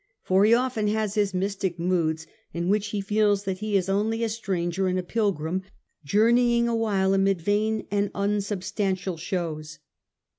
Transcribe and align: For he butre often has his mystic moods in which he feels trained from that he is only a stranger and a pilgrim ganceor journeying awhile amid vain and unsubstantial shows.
For 0.23 0.45
he 0.45 0.51
butre 0.53 0.59
often 0.61 0.87
has 0.87 1.13
his 1.13 1.31
mystic 1.35 1.77
moods 1.77 2.25
in 2.53 2.69
which 2.69 2.87
he 2.87 3.01
feels 3.01 3.43
trained 3.43 3.43
from 3.43 3.53
that 3.53 3.59
he 3.67 3.77
is 3.77 3.87
only 3.87 4.23
a 4.23 4.29
stranger 4.29 4.87
and 4.87 4.97
a 4.97 5.03
pilgrim 5.03 5.59
ganceor 5.61 5.71
journeying 6.05 6.67
awhile 6.67 7.13
amid 7.13 7.39
vain 7.39 7.85
and 7.91 8.09
unsubstantial 8.15 9.17
shows. 9.17 9.77